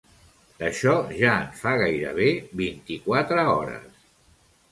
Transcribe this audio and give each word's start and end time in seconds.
D'això 0.61 0.93
ja 1.17 1.33
en 1.41 1.51
fa 1.59 1.73
gairebé 1.81 2.31
vint-i-quatre 2.61 3.43
hores. 3.53 3.87